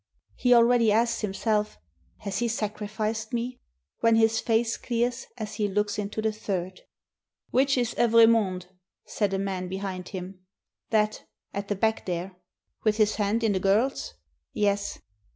He 0.33 0.55
already 0.55 0.91
asks 0.91 1.21
himself, 1.21 1.77
"Has 2.21 2.39
he 2.39 2.47
sacrificed 2.47 3.33
me?" 3.33 3.59
when 4.01 4.15
his 4.15 4.39
face 4.39 4.75
clears, 4.75 5.27
as 5.37 5.53
he 5.53 5.67
looks 5.67 5.99
into 5.99 6.23
the 6.23 6.31
third. 6.31 6.81
"Which 7.51 7.77
is 7.77 7.93
Evremonde?" 7.99 8.65
said 9.05 9.31
a 9.31 9.37
man 9.37 9.67
behind 9.67 10.09
him. 10.09 10.39
"That. 10.89 11.23
At 11.53 11.67
the 11.67 11.75
back 11.75 12.07
there." 12.07 12.35
"With 12.83 12.97
his 12.97 13.17
hand 13.17 13.43
in 13.43 13.51
the 13.53 13.59
girl's?" 13.59 14.15
"Yes." 14.53 14.97